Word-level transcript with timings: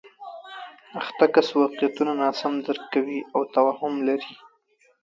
اخته 0.99 1.25
کس 1.33 1.47
واقعیتونه 1.59 2.13
ناسم 2.21 2.53
درک 2.65 2.83
کوي 2.93 3.19
او 3.33 3.41
توهم 3.53 3.93
لري 4.07 4.33